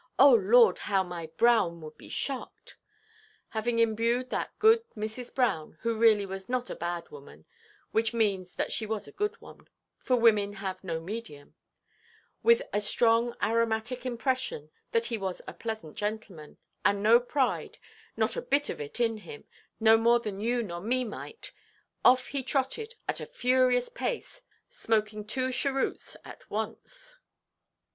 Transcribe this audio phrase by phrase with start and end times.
[0.17, 2.75] Oh Lord, how my Brown would be shocked!"),
[3.49, 5.31] having imbued that good Mrs.
[5.35, 9.67] Brown, who really was not a bad woman—which means that she was a good one,
[9.99, 16.57] for women have no medium—with a strong aromatic impression that he was a pleasant gentleman,
[16.83, 17.77] and no pride,
[18.17, 19.45] not a bit of it, in him,
[19.79, 25.51] no more than you nor me might,—off he trotted at a furious pace, smoking two
[25.51, 27.19] cheroots at once.